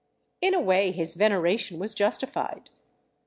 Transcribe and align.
In 0.41 0.55
a 0.55 0.59
way 0.59 0.91
his 0.91 1.13
veneration 1.13 1.77
was 1.77 1.93
justified. 1.93 2.71